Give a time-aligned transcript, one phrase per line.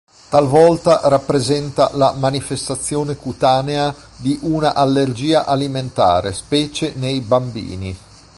[0.29, 7.95] Talvolta rappresenta la manifestazione cutanea di una allergia alimentare, specie nei bambini.